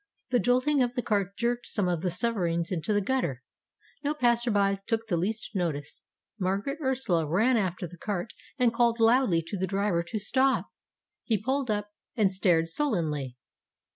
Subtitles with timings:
[0.31, 3.43] The jolting of the cart jerked some of the sovereigns into the gutter.
[4.03, 6.03] No passer by took the least notice.
[6.39, 10.71] Margaret Ursula ran after the cart and called loudly to the driver to stop.
[11.23, 13.35] He pulled up and stared sul lenly.